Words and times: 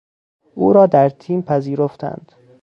او 0.55 0.73
را 0.73 0.85
در 0.85 1.09
تیم 1.09 1.41
پذیرفتند. 1.41 2.31